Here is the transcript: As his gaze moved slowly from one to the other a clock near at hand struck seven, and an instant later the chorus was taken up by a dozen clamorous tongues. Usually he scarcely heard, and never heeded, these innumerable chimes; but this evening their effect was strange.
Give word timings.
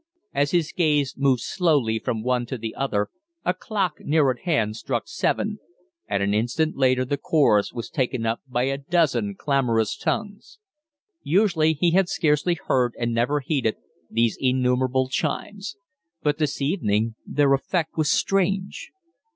As 0.33 0.49
his 0.49 0.71
gaze 0.71 1.13
moved 1.15 1.41
slowly 1.41 1.99
from 1.99 2.23
one 2.23 2.47
to 2.47 2.57
the 2.57 2.73
other 2.73 3.09
a 3.45 3.53
clock 3.53 3.99
near 3.99 4.31
at 4.31 4.39
hand 4.45 4.75
struck 4.75 5.03
seven, 5.05 5.59
and 6.07 6.23
an 6.23 6.33
instant 6.33 6.75
later 6.75 7.05
the 7.05 7.19
chorus 7.19 7.71
was 7.71 7.87
taken 7.91 8.25
up 8.25 8.41
by 8.47 8.63
a 8.63 8.79
dozen 8.79 9.35
clamorous 9.35 9.95
tongues. 9.95 10.57
Usually 11.21 11.73
he 11.73 11.95
scarcely 12.07 12.57
heard, 12.65 12.95
and 12.97 13.13
never 13.13 13.41
heeded, 13.41 13.75
these 14.09 14.39
innumerable 14.41 15.07
chimes; 15.07 15.77
but 16.23 16.39
this 16.39 16.63
evening 16.63 17.13
their 17.27 17.53
effect 17.53 17.95
was 17.95 18.09
strange. 18.09 18.89